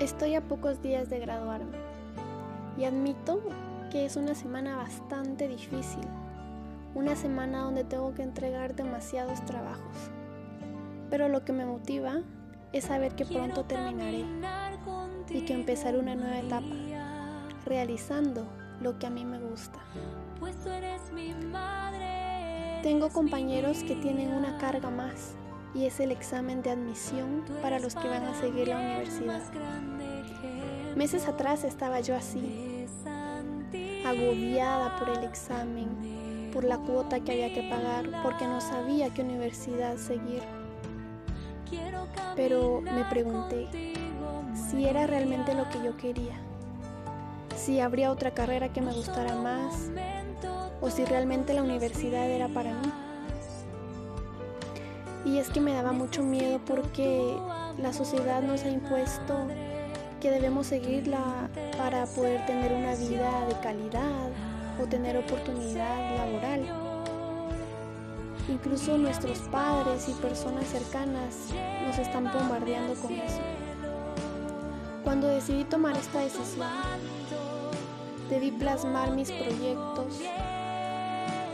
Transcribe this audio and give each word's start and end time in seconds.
Estoy 0.00 0.34
a 0.34 0.42
pocos 0.42 0.82
días 0.82 1.08
de 1.08 1.18
graduarme 1.20 1.78
y 2.76 2.84
admito 2.84 3.40
que 3.90 4.04
es 4.04 4.16
una 4.16 4.34
semana 4.34 4.76
bastante 4.76 5.48
difícil, 5.48 6.04
una 6.94 7.16
semana 7.16 7.60
donde 7.60 7.82
tengo 7.82 8.12
que 8.12 8.22
entregar 8.22 8.76
demasiados 8.76 9.42
trabajos. 9.46 10.10
Pero 11.08 11.30
lo 11.30 11.46
que 11.46 11.54
me 11.54 11.64
motiva 11.64 12.20
es 12.74 12.84
saber 12.84 13.14
que 13.16 13.24
pronto 13.24 13.64
terminaré 13.64 14.26
y 15.30 15.46
que 15.46 15.54
empezaré 15.54 15.98
una 15.98 16.14
nueva 16.14 16.40
etapa, 16.40 16.76
realizando 17.64 18.46
lo 18.82 18.98
que 18.98 19.06
a 19.06 19.10
mí 19.10 19.24
me 19.24 19.40
gusta. 19.40 19.78
Tengo 22.82 23.08
compañeros 23.08 23.82
que 23.82 23.96
tienen 23.96 24.34
una 24.34 24.58
carga 24.58 24.90
más 24.90 25.36
y 25.76 25.84
es 25.84 26.00
el 26.00 26.10
examen 26.10 26.62
de 26.62 26.70
admisión 26.70 27.44
para 27.60 27.78
los 27.78 27.94
que 27.94 28.08
van 28.08 28.24
a 28.24 28.40
seguir 28.40 28.68
la 28.68 28.78
universidad. 28.78 29.42
Meses 30.96 31.28
atrás 31.28 31.64
estaba 31.64 32.00
yo 32.00 32.16
así, 32.16 32.86
agobiada 34.06 34.96
por 34.98 35.10
el 35.10 35.24
examen, 35.24 36.50
por 36.52 36.64
la 36.64 36.78
cuota 36.78 37.20
que 37.20 37.32
había 37.32 37.52
que 37.52 37.68
pagar, 37.68 38.10
porque 38.22 38.46
no 38.46 38.62
sabía 38.62 39.12
qué 39.12 39.20
universidad 39.20 39.98
seguir. 39.98 40.42
Pero 42.34 42.80
me 42.80 43.04
pregunté 43.04 43.68
si 44.70 44.86
era 44.86 45.06
realmente 45.06 45.54
lo 45.54 45.68
que 45.68 45.82
yo 45.84 45.96
quería, 45.98 46.36
si 47.54 47.80
habría 47.80 48.10
otra 48.10 48.30
carrera 48.30 48.72
que 48.72 48.80
me 48.80 48.94
gustara 48.94 49.34
más 49.36 49.90
o 50.80 50.88
si 50.88 51.04
realmente 51.04 51.52
la 51.52 51.62
universidad 51.62 52.30
era 52.30 52.48
para 52.48 52.72
mí. 52.72 52.92
Y 55.26 55.38
es 55.38 55.50
que 55.50 55.60
me 55.60 55.74
daba 55.74 55.92
mucho 55.92 56.22
miedo 56.22 56.58
porque 56.64 57.36
la 57.76 57.92
sociedad 57.92 58.40
nos 58.40 58.62
ha 58.62 58.70
impuesto 58.70 59.46
que 60.20 60.30
debemos 60.30 60.68
seguirla 60.68 61.50
para 61.76 62.06
poder 62.06 62.46
tener 62.46 62.72
una 62.72 62.94
vida 62.94 63.46
de 63.46 63.60
calidad 63.60 64.30
o 64.82 64.86
tener 64.86 65.16
oportunidad 65.16 66.16
laboral. 66.16 66.86
Incluso 68.48 68.96
nuestros 68.96 69.40
padres 69.50 70.08
y 70.08 70.12
personas 70.12 70.66
cercanas 70.66 71.48
nos 71.86 71.98
están 71.98 72.30
bombardeando 72.32 72.94
con 72.94 73.12
eso. 73.12 73.40
Cuando 75.02 75.28
decidí 75.28 75.64
tomar 75.64 75.96
esta 75.96 76.20
decisión, 76.20 76.68
debí 78.30 78.52
plasmar 78.52 79.10
mis 79.12 79.30
proyectos, 79.30 80.20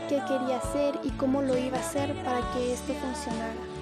qué 0.07 0.21
quería 0.27 0.57
hacer 0.57 0.99
y 1.03 1.09
cómo 1.11 1.41
lo 1.41 1.57
iba 1.57 1.77
a 1.77 1.81
hacer 1.81 2.13
para 2.23 2.41
que 2.53 2.73
esto 2.73 2.93
funcionara. 2.93 3.72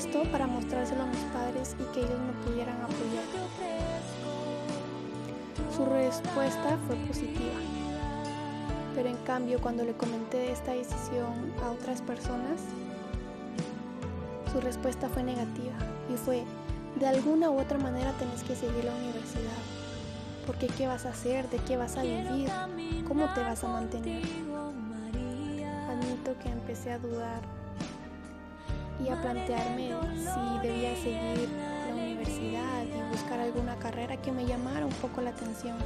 Esto 0.00 0.22
para 0.32 0.46
mostrárselo 0.46 1.02
a 1.02 1.06
mis 1.06 1.20
padres 1.24 1.76
y 1.78 1.84
que 1.92 2.00
ellos 2.00 2.18
me 2.18 2.32
pudieran 2.42 2.74
apoyar. 2.80 3.22
Su 5.76 5.84
respuesta 5.84 6.78
fue 6.86 6.96
positiva, 7.06 7.60
pero 8.94 9.10
en 9.10 9.18
cambio 9.18 9.60
cuando 9.60 9.84
le 9.84 9.92
comenté 9.92 10.52
esta 10.52 10.72
decisión 10.72 11.52
a 11.62 11.72
otras 11.72 12.00
personas, 12.00 12.62
su 14.50 14.62
respuesta 14.62 15.06
fue 15.10 15.22
negativa 15.22 15.76
y 16.10 16.16
fue, 16.16 16.44
de 16.98 17.06
alguna 17.06 17.50
u 17.50 17.60
otra 17.60 17.76
manera 17.76 18.12
tenés 18.12 18.42
que 18.42 18.56
seguir 18.56 18.82
la 18.82 18.94
universidad 18.94 19.60
porque 20.46 20.68
¿qué 20.68 20.86
vas 20.86 21.04
a 21.04 21.10
hacer? 21.10 21.46
¿De 21.50 21.58
qué 21.58 21.76
vas 21.76 21.98
a 21.98 22.02
vivir? 22.02 22.50
¿Cómo 23.06 23.26
te 23.34 23.40
vas 23.42 23.62
a 23.64 23.68
mantener? 23.68 24.24
Admito 25.90 26.38
que 26.42 26.48
empecé 26.48 26.90
a 26.90 26.98
dudar 26.98 27.59
y 29.04 29.08
a 29.08 29.20
plantearme 29.20 29.90
si 30.16 30.66
debía 30.66 30.94
seguir 30.96 31.48
la 31.88 31.94
universidad 31.94 32.84
y 32.84 33.10
buscar 33.10 33.40
alguna 33.40 33.76
carrera 33.76 34.16
que 34.16 34.32
me 34.32 34.46
llamara 34.46 34.86
un 34.86 34.92
poco 34.92 35.20
la 35.20 35.30
atención. 35.30 35.76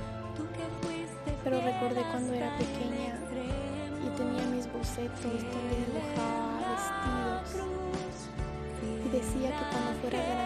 Pero 1.42 1.60
recordé 1.60 2.02
cuando 2.10 2.32
era 2.32 2.56
pequeña 2.56 3.18
y 4.04 4.08
tenía 4.16 4.44
mis 4.46 4.70
bocetos 4.72 5.22
donde 5.22 5.76
dibujaba 5.86 6.58
vestidos 6.72 7.64
y 8.82 9.08
decía 9.10 9.50
que 9.50 9.64
cuando 9.70 9.92
fuera 10.00 10.18
grande 10.18 10.43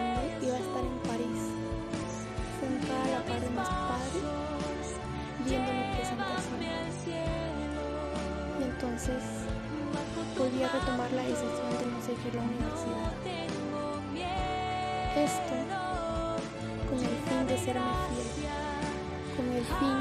con 17.77 19.51
el 19.51 19.63
fin 19.63 19.99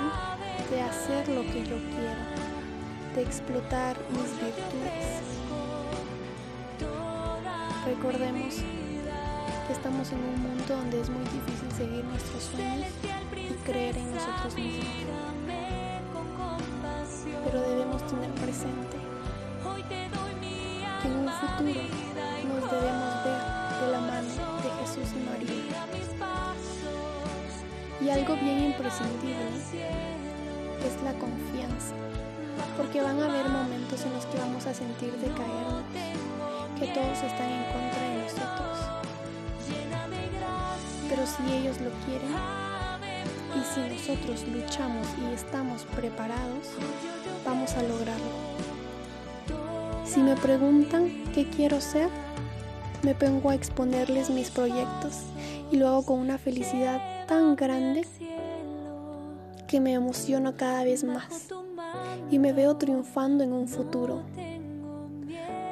de 0.70 0.82
hacer 0.82 1.28
lo 1.28 1.42
que 1.42 1.60
yo 1.64 1.76
quiero, 1.76 3.14
de 3.14 3.22
explotar 3.22 3.96
mis 4.10 4.30
virtudes. 4.40 5.22
Recordemos 7.86 8.54
Estamos 9.70 10.10
en 10.12 10.18
un 10.18 10.42
mundo 10.42 10.64
donde 10.66 10.98
es 10.98 11.10
muy 11.10 11.22
difícil 11.24 11.70
seguir 11.76 12.04
nuestros 12.04 12.42
sueños 12.44 12.88
y 13.36 13.52
creer 13.70 13.98
en 13.98 14.14
nosotros 14.14 14.54
mismos. 14.54 14.86
Pero 17.44 17.60
debemos 17.60 18.06
tener 18.06 18.30
presente 18.30 18.96
que 21.02 21.08
en 21.08 21.14
un 21.16 21.28
futuro 21.28 21.82
nos 22.48 22.70
debemos 22.70 23.24
ver 23.24 23.40
de 23.80 23.92
la 23.92 24.00
mano 24.00 24.28
de 24.62 24.70
Jesús 24.80 25.14
y 25.14 25.28
María. 25.28 25.87
Y 28.00 28.10
algo 28.10 28.34
bien 28.36 28.64
imprescindible 28.64 29.48
es 30.86 31.02
la 31.02 31.12
confianza, 31.14 31.94
porque 32.76 33.02
van 33.02 33.20
a 33.20 33.26
haber 33.26 33.48
momentos 33.48 34.04
en 34.04 34.12
los 34.12 34.26
que 34.26 34.38
vamos 34.38 34.66
a 34.66 34.74
sentir 34.74 35.12
decaernos, 35.12 35.82
que 36.78 36.86
todos 36.88 37.18
están 37.18 37.50
en 37.50 37.64
contra 37.72 38.02
de 38.02 38.22
nosotros 38.22 38.68
pero 41.08 41.26
si 41.26 41.42
ellos 41.52 41.76
lo 41.80 41.90
quieren 42.04 42.30
y 43.56 43.64
si 43.64 43.80
nosotros 43.80 44.46
luchamos 44.48 45.06
y 45.20 45.34
estamos 45.34 45.82
preparados, 45.96 46.68
vamos 47.44 47.72
a 47.72 47.82
lograrlo. 47.82 48.58
Si 50.04 50.20
me 50.20 50.36
preguntan 50.36 51.10
qué 51.34 51.48
quiero 51.48 51.80
ser, 51.80 52.08
me 53.02 53.14
pongo 53.14 53.50
a 53.50 53.54
exponerles 53.54 54.30
mis 54.30 54.50
proyectos 54.50 55.22
y 55.70 55.76
lo 55.76 55.88
hago 55.88 56.04
con 56.04 56.18
una 56.18 56.38
felicidad 56.38 57.26
tan 57.26 57.56
grande 57.56 58.06
que 59.66 59.80
me 59.80 59.92
emociono 59.92 60.56
cada 60.56 60.84
vez 60.84 61.04
más 61.04 61.48
y 62.30 62.38
me 62.38 62.52
veo 62.52 62.76
triunfando 62.76 63.44
en 63.44 63.52
un 63.52 63.68
futuro. 63.68 64.22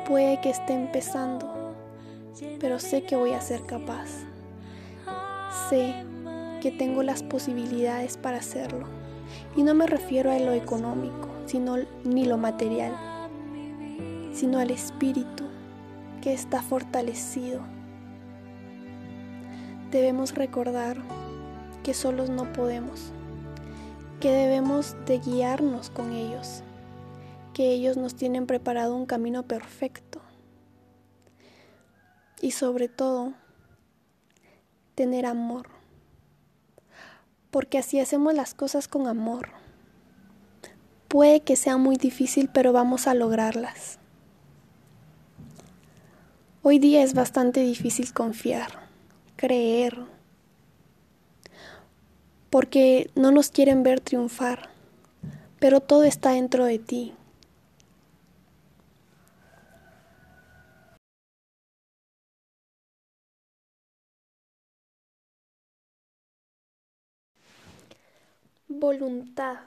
Puede 0.07 0.41
que 0.41 0.51
esté 0.51 0.75
empezando, 0.75 1.75
pero 2.61 2.79
sé 2.79 3.05
que 3.05 3.17
voy 3.17 3.33
a 3.33 3.41
ser 3.41 3.63
capaz 3.65 4.27
sé 5.69 5.95
que 6.61 6.71
tengo 6.71 7.03
las 7.03 7.23
posibilidades 7.23 8.17
para 8.17 8.39
hacerlo. 8.39 8.87
Y 9.57 9.63
no 9.63 9.75
me 9.75 9.87
refiero 9.87 10.31
a 10.31 10.39
lo 10.39 10.53
económico, 10.53 11.29
sino 11.47 11.77
ni 12.05 12.25
lo 12.25 12.39
material, 12.39 12.95
sino 14.33 14.59
al 14.59 14.71
espíritu 14.71 15.45
que 16.21 16.33
está 16.33 16.63
fortalecido. 16.63 17.61
Debemos 19.97 20.35
recordar 20.35 20.99
que 21.83 21.95
solos 21.95 22.29
no 22.29 22.53
podemos, 22.53 23.13
que 24.21 24.31
debemos 24.31 24.95
de 25.07 25.21
guiarnos 25.21 25.89
con 25.89 26.13
ellos, 26.13 26.63
que 27.55 27.71
ellos 27.71 27.97
nos 27.97 28.15
tienen 28.15 28.47
preparado 28.47 28.95
un 28.95 29.07
camino 29.07 29.45
perfecto. 29.45 30.21
Y 32.43 32.51
sobre 32.51 32.91
todo, 32.91 33.33
tener 34.95 35.25
amor. 35.25 35.71
Porque 37.51 37.79
así 37.79 37.99
hacemos 37.99 38.35
las 38.35 38.53
cosas 38.53 38.89
con 38.89 39.07
amor. 39.07 39.49
Puede 41.09 41.41
que 41.41 41.57
sea 41.57 41.79
muy 41.79 41.97
difícil, 41.97 42.51
pero 42.53 42.75
vamos 42.75 43.07
a 43.07 43.15
lograrlas. 43.15 43.99
Hoy 46.63 46.79
día 46.79 47.03
es 47.03 47.15
bastante 47.15 47.61
difícil 47.61 48.13
confiar, 48.13 48.86
creer, 49.37 49.99
porque 52.51 53.11
no 53.15 53.31
nos 53.31 53.51
quieren 53.51 53.83
ver 53.83 54.01
triunfar, 54.01 54.69
pero 55.61 55.81
todo 55.81 56.05
está 56.05 56.33
dentro 56.33 56.65
de 56.65 56.79
ti. 56.79 57.15
Voluntad. 68.69 69.59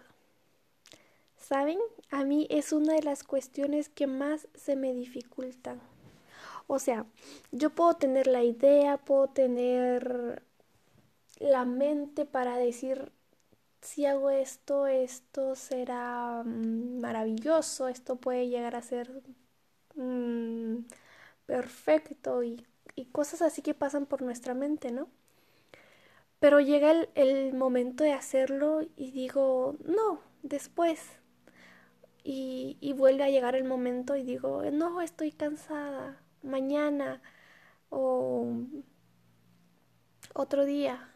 ¿Saben? 1.40 1.80
A 2.12 2.24
mí 2.24 2.46
es 2.52 2.72
una 2.72 2.94
de 2.94 3.02
las 3.02 3.24
cuestiones 3.24 3.90
que 3.90 4.06
más 4.06 4.48
se 4.54 4.76
me 4.76 4.94
dificultan. 4.94 5.82
O 6.72 6.78
sea, 6.78 7.08
yo 7.52 7.72
puedo 7.72 7.96
tener 7.96 8.28
la 8.28 8.44
idea, 8.44 8.98
puedo 8.98 9.28
tener 9.28 10.44
la 11.40 11.66
mente 11.66 12.26
para 12.26 12.58
decir, 12.58 13.12
si 13.82 14.06
hago 14.06 14.30
esto, 14.30 14.86
esto 14.86 15.56
será 15.56 16.44
mm, 16.46 17.00
maravilloso, 17.00 17.88
esto 17.88 18.18
puede 18.18 18.50
llegar 18.50 18.76
a 18.76 18.84
ser 18.84 19.24
mm, 19.96 20.86
perfecto 21.48 22.44
y, 22.44 22.66
cosas 23.12 23.42
así 23.42 23.62
que 23.64 23.74
pasan 23.74 24.06
por 24.06 24.22
nuestra 24.22 24.54
mente, 24.54 24.92
¿no? 24.92 25.08
Pero 26.40 26.60
llega 26.60 26.92
el, 27.16 27.54
momento 27.54 28.04
de 28.04 28.14
hacerlo 28.14 28.82
y 28.96 29.12
digo, 29.12 29.76
no, 29.86 30.22
después. 30.44 31.02
Y, 32.24 32.78
y 32.82 32.94
vuelve 32.94 33.24
a 33.24 33.30
llegar 33.30 33.56
el 33.56 33.64
momento 33.64 34.16
y 34.16 34.24
digo, 34.24 34.64
no, 34.72 35.02
estoy 35.02 35.32
cansada, 35.32 36.22
mañana 36.44 37.22
o 37.90 38.54
otro 40.34 40.66
día, 40.66 41.10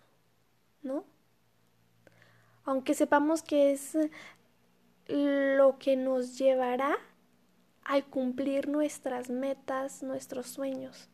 ¿no? 0.81 1.05
Aunque 2.65 2.93
sepamos 2.93 3.43
que 3.43 3.71
es 3.73 3.97
lo 5.07 5.77
que 5.79 5.95
nos 5.95 6.37
llevará 6.37 6.97
al 7.83 8.05
cumplir 8.05 8.69
nuestras 8.69 9.29
metas, 9.29 10.03
nuestros 10.03 10.47
sueños. 10.47 11.09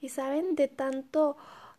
Y 0.00 0.08
saben, 0.08 0.54
de 0.54 0.68
tanto, 0.68 1.36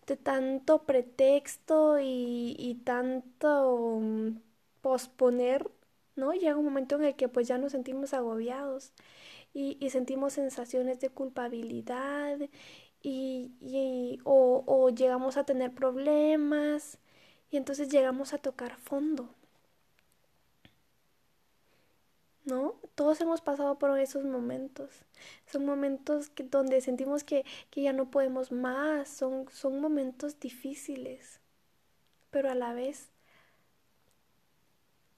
de 0.08 0.18
tanto 0.18 0.84
pretexto 0.84 1.98
y, 2.00 2.82
tanto 2.86 4.00
mm, 4.02 4.40
posponer, 4.82 5.70
¿no? 6.16 6.34
Llega 6.34 6.58
un 6.58 6.66
momento 6.66 6.96
en 6.96 7.06
el 7.06 7.16
que 7.16 7.28
pues 7.30 7.48
ya 7.48 7.58
nos 7.58 7.72
sentimos 7.72 8.14
agobiados 8.14 8.94
y, 9.54 9.90
sentimos 9.90 10.34
sensaciones 10.34 11.00
de 11.00 11.10
culpabilidad 11.10 12.40
y, 13.02 14.20
o, 14.24 14.64
o 14.66 14.90
llegamos 14.90 15.38
a 15.38 15.46
tener 15.46 15.74
problemas 15.74 16.98
y 17.52 17.58
entonces 17.58 17.90
llegamos 17.90 18.34
a 18.34 18.40
tocar 18.40 18.76
fondo. 18.78 19.30
¿no? 22.46 22.76
Todos 22.96 23.22
hemos 23.22 23.42
pasado 23.42 23.78
por 23.80 23.98
esos 24.00 24.26
momentos. 24.26 24.90
Son 25.46 25.66
momentos 25.66 26.30
que, 26.30 26.44
donde 26.44 26.82
sentimos 26.82 27.24
que, 27.24 27.46
que 27.70 27.82
ya 27.82 27.94
no 27.94 28.12
podemos 28.12 28.52
más, 28.52 29.10
son, 29.10 29.48
son 29.52 29.80
momentos 29.80 30.40
difíciles, 30.40 31.40
pero 32.32 32.50
a 32.50 32.56
la 32.56 32.74
vez 32.74 33.10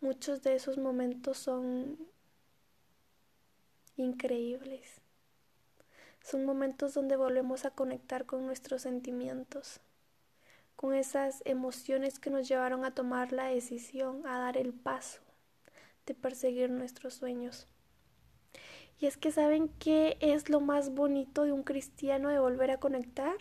muchos 0.01 0.43
de 0.43 0.55
esos 0.55 0.77
momentos 0.77 1.37
son 1.37 1.97
increíbles. 3.97 5.01
Son 6.21 6.45
momentos 6.45 6.93
donde 6.93 7.15
volvemos 7.15 7.65
a 7.65 7.71
conectar 7.71 8.25
con 8.25 8.45
nuestros 8.45 8.81
sentimientos, 8.81 9.79
con 10.75 10.93
esas 10.93 11.41
emociones 11.45 12.19
que 12.19 12.29
nos 12.29 12.47
llevaron 12.47 12.83
a 12.83 12.95
tomar 12.95 13.31
la 13.31 13.45
decisión, 13.45 14.25
a 14.25 14.39
dar 14.39 14.57
el 14.57 14.73
paso 14.73 15.21
de 16.05 16.15
perseguir 16.15 16.69
nuestros 16.69 17.13
sueños. 17.13 17.67
Y 18.99 19.07
es 19.07 19.17
que 19.17 19.31
saben 19.31 19.69
qué 19.79 20.17
es 20.21 20.49
lo 20.49 20.61
más 20.61 20.93
bonito 20.93 21.43
de 21.43 21.51
un 21.51 21.63
cristiano 21.63 22.29
de 22.29 22.39
volver 22.39 22.71
a 22.71 22.79
conectar. 22.79 23.37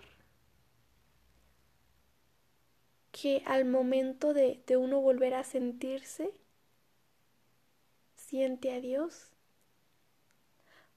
Que 3.13 3.43
al 3.47 3.65
momento 3.65 4.35
de, 4.35 4.63
de 4.67 4.77
uno 4.77 5.01
volver 5.01 5.35
a 5.35 5.45
sentirse, 5.45 6.33
siente 8.17 8.73
a 8.73 8.81
Dios. 8.81 9.34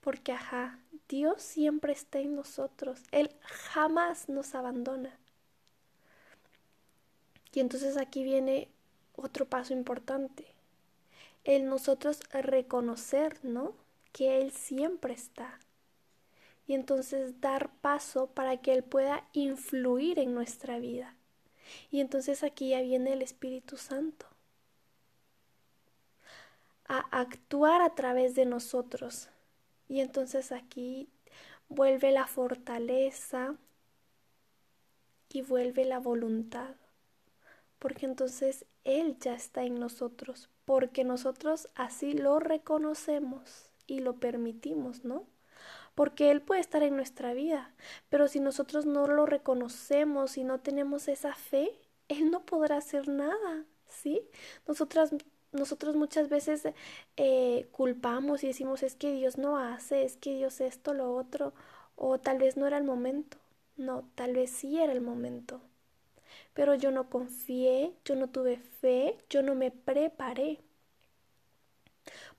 Porque, 0.08 0.32
ajá, 0.32 0.80
Dios 1.10 1.42
siempre 1.42 1.92
está 1.92 2.20
en 2.20 2.34
nosotros. 2.34 3.04
Él 3.12 3.30
jamás 3.42 4.30
nos 4.30 4.56
abandona. 4.56 5.20
Y 7.52 7.60
entonces 7.60 7.98
aquí 7.98 8.24
viene 8.24 8.70
otro 9.18 9.50
paso 9.50 9.74
importante 9.74 10.46
el 11.44 11.66
nosotros 11.66 12.22
reconocer, 12.32 13.44
¿no? 13.44 13.74
Que 14.14 14.40
Él 14.40 14.54
siempre 14.54 15.14
está. 15.14 15.60
Y 16.68 16.74
entonces 16.74 17.42
dar 17.42 17.70
paso 17.82 18.28
para 18.28 18.62
que 18.62 18.72
Él 18.72 18.86
pueda 18.86 19.28
influir 19.34 20.20
en 20.20 20.34
nuestra 20.34 20.80
vida. 20.80 21.18
Y 21.92 22.00
entonces 22.00 22.44
aquí 22.44 22.70
ya 22.70 22.80
viene 22.80 23.12
el 23.12 23.22
Espíritu 23.22 23.76
Santo 23.76 24.26
a 26.86 27.00
actuar 27.12 27.82
a 27.82 27.94
través 27.94 28.36
de 28.36 28.46
nosotros. 28.46 29.28
Y 29.88 30.02
entonces 30.02 30.52
aquí 30.52 31.10
vuelve 31.70 32.12
la 32.12 32.28
fortaleza 32.28 33.56
y 35.30 35.42
vuelve 35.42 35.86
la 35.86 36.00
voluntad. 36.00 36.76
Porque 37.80 38.06
entonces 38.06 38.66
Él 38.84 39.18
ya 39.20 39.34
está 39.34 39.64
en 39.64 39.80
nosotros 39.80 40.50
porque 40.68 41.06
nosotros 41.06 41.70
así 41.76 42.12
lo 42.12 42.42
reconocemos 42.42 43.70
y 43.88 44.02
lo 44.02 44.20
permitimos, 44.20 45.06
¿no? 45.06 45.26
Porque 45.96 46.30
Él 46.30 46.42
puede 46.42 46.60
estar 46.60 46.84
en 46.84 46.98
nuestra 46.98 47.34
vida, 47.34 47.74
pero 48.10 48.28
si 48.28 48.42
nosotros 48.42 48.86
no 48.86 49.08
lo 49.08 49.26
reconocemos 49.26 50.38
y 50.38 50.44
no 50.44 50.60
tenemos 50.60 51.08
esa 51.08 51.34
fe, 51.34 51.72
Él 52.10 52.32
no 52.32 52.46
podrá 52.46 52.76
hacer 52.76 53.08
nada, 53.08 53.64
¿sí? 53.86 54.28
Nosotras, 54.68 55.12
nosotros 55.52 55.96
muchas 55.96 56.30
veces 56.30 56.64
eh, 57.18 57.68
culpamos 57.72 58.44
y 58.44 58.48
decimos 58.48 58.84
es 58.84 58.96
que 58.96 59.12
Dios 59.14 59.38
no 59.38 59.58
hace, 59.58 60.04
es 60.04 60.18
que 60.18 60.36
Dios 60.36 60.62
esto, 60.62 60.94
lo 60.94 61.16
otro, 61.16 61.54
o 61.96 62.20
tal 62.20 62.38
vez 62.40 62.58
no 62.58 62.68
era 62.68 62.78
el 62.78 62.84
momento. 62.84 63.38
No, 63.78 64.10
tal 64.16 64.34
vez 64.36 64.52
sí 64.52 64.80
era 64.82 64.92
el 64.94 65.02
momento 65.02 65.62
pero 66.54 66.76
yo 66.76 66.92
no 66.92 67.10
confié, 67.10 67.94
yo 68.06 68.16
no 68.16 68.30
tuve 68.30 68.58
fe, 68.58 69.18
yo 69.30 69.42
no 69.44 69.56
me 69.56 69.72
preparé. 69.72 70.60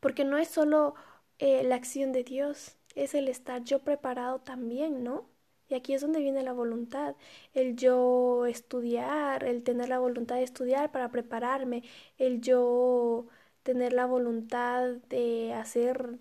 Porque 0.00 0.24
no 0.24 0.38
es 0.38 0.48
solo 0.48 0.94
eh, 1.38 1.62
la 1.64 1.76
acción 1.76 2.12
de 2.12 2.24
Dios, 2.24 2.76
es 2.94 3.14
el 3.14 3.28
estar 3.28 3.62
yo 3.64 3.80
preparado 3.80 4.40
también, 4.40 5.04
¿no? 5.04 5.26
Y 5.68 5.74
aquí 5.74 5.94
es 5.94 6.00
donde 6.02 6.20
viene 6.20 6.42
la 6.42 6.52
voluntad, 6.52 7.14
el 7.54 7.76
yo 7.76 8.46
estudiar, 8.46 9.44
el 9.44 9.62
tener 9.62 9.88
la 9.90 9.98
voluntad 9.98 10.36
de 10.36 10.42
estudiar 10.44 10.90
para 10.92 11.10
prepararme, 11.10 11.82
el 12.18 12.40
yo 12.40 13.26
tener 13.62 13.92
la 13.92 14.06
voluntad 14.06 14.94
de 15.10 15.52
hacer 15.54 16.18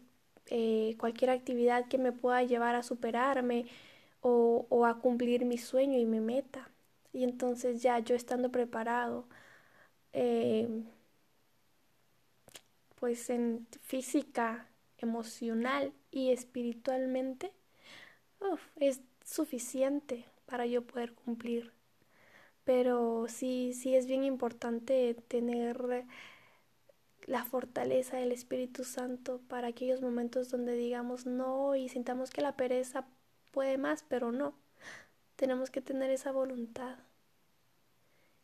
eh, 0.48 0.96
cualquier 1.00 1.30
actividad 1.32 1.88
que 1.88 1.98
me 1.98 2.12
pueda 2.12 2.44
llevar 2.44 2.76
a 2.76 2.84
superarme 2.84 3.66
o, 4.22 4.86
a 4.86 5.00
cumplir 5.02 5.46
mi 5.46 5.58
sueño 5.58 5.98
y 6.00 6.06
mi 6.06 6.20
meta. 6.20 6.70
Y 7.14 7.24
entonces 7.24 7.82
ya 7.82 8.00
yo 8.00 8.16
estando 8.16 8.52
preparado, 8.52 9.28
eh, 10.14 10.68
pues 12.96 13.30
en 13.30 13.68
física, 13.82 14.68
emocional 14.98 15.94
y 16.12 16.32
espiritualmente, 16.32 17.54
es 18.78 19.02
suficiente 19.28 20.26
para 20.48 20.66
yo 20.66 20.88
poder 20.88 21.14
cumplir. 21.14 21.74
Pero 22.66 23.28
sí, 23.30 23.74
sí 23.74 23.96
es 23.96 24.08
bien 24.08 24.24
importante 24.24 25.16
tener 25.28 26.06
la 27.28 27.46
fortaleza 27.46 28.18
del 28.18 28.32
Espíritu 28.32 28.84
Santo 28.84 29.40
para 29.48 29.68
aquellos 29.68 30.02
momentos 30.02 30.50
donde 30.50 30.74
digamos 30.74 31.28
no 31.28 31.76
y 31.76 31.90
sintamos 31.90 32.32
que 32.32 32.42
la 32.42 32.56
pereza 32.58 33.06
puede 33.52 33.78
más, 33.78 34.04
pero 34.10 34.32
no. 34.32 34.56
Tenemos 35.38 35.72
que 35.72 35.82
tener 35.82 36.12
esa 36.12 36.32
voluntad. 36.32 37.00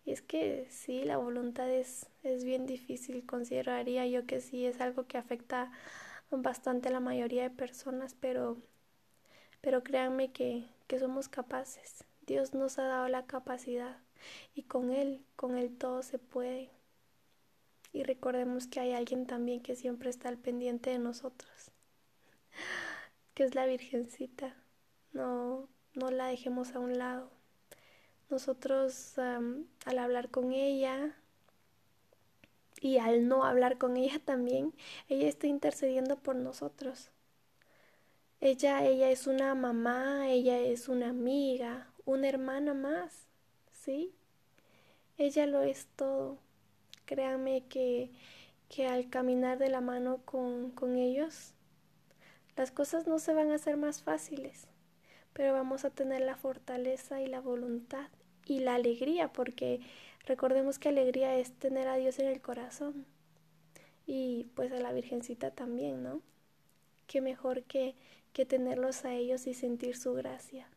Y 0.06 0.12
es 0.12 0.22
que 0.22 0.68
sí, 0.70 1.04
la 1.04 1.18
voluntad 1.18 1.70
es, 1.70 2.08
es 2.24 2.44
bien 2.44 2.66
difícil, 2.66 3.25
consideraría 3.25 4.06
yo 4.08 4.25
que 4.25 4.42
sí, 4.42 4.66
es 4.66 4.82
algo 4.82 5.08
que 5.08 5.18
afecta 5.18 5.72
bastante 6.32 6.90
a 6.90 6.92
la 6.92 7.00
mayoría 7.00 7.44
de 7.44 7.50
personas, 7.52 8.16
pero, 8.20 8.58
pero 9.63 9.84
créanme 9.84 10.32
que, 10.32 10.67
que 10.86 11.00
somos 11.00 11.29
capaces. 11.29 12.03
Dios 12.27 12.53
nos 12.53 12.77
ha 12.77 12.84
dado 12.84 13.08
la 13.08 13.25
capacidad 13.25 13.98
y 14.53 14.63
con 14.63 14.91
Él, 14.91 15.25
con 15.36 15.58
Él 15.58 15.75
todo 15.75 16.03
se 16.03 16.20
puede. 16.20 16.70
Y 17.93 18.03
recordemos 18.03 18.67
que 18.67 18.82
hay 18.82 18.93
alguien 18.93 19.25
también 19.25 19.63
que 19.63 19.75
siempre 19.75 20.12
está 20.12 20.29
al 20.29 20.38
pendiente 20.38 20.91
de 20.91 21.00
nosotros, 21.00 21.72
que 23.34 23.43
es 23.43 23.55
la 23.55 23.65
Virgencita. 23.65 24.55
No, 25.13 25.67
no 25.96 26.12
la 26.12 26.27
dejemos 26.27 26.75
a 26.75 26.79
un 26.79 27.00
lado 27.00 27.32
nosotros 28.34 29.17
al 29.20 30.00
hablar 30.00 30.29
con 30.29 30.53
ella 30.53 31.15
y 32.82 32.98
al 32.98 33.27
no 33.27 33.46
hablar 33.46 33.77
con 33.77 33.96
ella 33.96 34.20
también, 34.20 34.74
ella 35.08 35.27
está 35.27 35.46
intercediendo 35.48 36.17
por 36.17 36.36
nosotros. 36.36 37.12
Ella, 38.46 38.84
ella 38.86 39.10
es 39.10 39.26
una 39.26 39.56
mamá, 39.56 40.30
ella 40.30 40.60
es 40.60 40.90
una 40.90 41.12
amiga, 41.12 41.88
una 42.04 42.28
hermana 42.28 42.74
más, 42.74 43.26
¿sí? 43.72 44.14
Ella 45.18 45.46
lo 45.46 45.62
es 45.62 45.88
todo. 45.96 46.40
Créanme 47.06 47.64
que, 47.70 48.12
que 48.68 48.86
al 48.88 49.10
caminar 49.10 49.60
de 49.60 49.70
la 49.70 49.80
mano 49.80 50.20
con, 50.26 50.72
con 50.72 50.98
ellos, 50.98 51.54
las 52.58 52.72
cosas 52.72 53.08
no 53.08 53.18
se 53.18 53.34
van 53.34 53.50
a 53.50 53.56
hacer 53.56 53.78
más 53.78 54.04
fáciles, 54.04 54.68
pero 55.32 55.54
vamos 55.54 55.86
a 55.86 55.90
tener 55.90 56.22
la 56.22 56.36
fortaleza 56.36 57.22
y 57.22 57.28
la 57.28 57.40
voluntad 57.40 58.10
y 58.46 58.60
la 58.60 58.76
alegría, 58.76 59.32
porque 59.32 59.80
recordemos 60.26 60.80
que 60.80 60.90
alegría 60.90 61.38
es 61.38 61.54
tener 61.54 61.88
a 61.88 61.96
Dios 61.96 62.20
en 62.20 62.28
el 62.28 62.42
corazón 62.42 63.06
y 64.06 64.48
pues 64.56 64.72
a 64.74 64.80
la 64.80 64.92
Virgencita 64.92 65.52
también, 65.52 66.04
¿no? 66.04 66.22
Qué 67.08 67.22
mejor 67.22 67.64
que, 67.64 67.96
que 68.34 68.46
tenerlos 68.46 69.06
a 69.06 69.13
ellos 69.13 69.48
y 69.48 69.54
sentir 69.54 69.96
su 69.96 70.13
gracia. 70.13 70.68